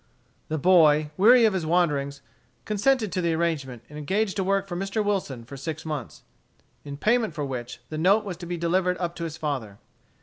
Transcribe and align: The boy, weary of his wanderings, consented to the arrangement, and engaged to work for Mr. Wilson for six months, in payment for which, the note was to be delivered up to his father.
The 0.47 0.57
boy, 0.57 1.11
weary 1.15 1.45
of 1.45 1.53
his 1.53 1.63
wanderings, 1.63 2.23
consented 2.65 3.11
to 3.11 3.21
the 3.21 3.35
arrangement, 3.35 3.83
and 3.87 3.99
engaged 3.99 4.35
to 4.37 4.43
work 4.43 4.65
for 4.67 4.75
Mr. 4.75 5.05
Wilson 5.05 5.45
for 5.45 5.55
six 5.55 5.85
months, 5.85 6.23
in 6.83 6.97
payment 6.97 7.35
for 7.35 7.45
which, 7.45 7.81
the 7.89 7.99
note 7.99 8.23
was 8.25 8.37
to 8.37 8.47
be 8.47 8.57
delivered 8.57 8.97
up 8.97 9.15
to 9.17 9.25
his 9.25 9.37
father. 9.37 9.77